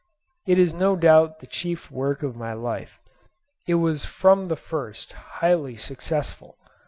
[0.47, 2.99] It is no doubt the chief work of my life.
[3.67, 6.57] It was from the first highly successful.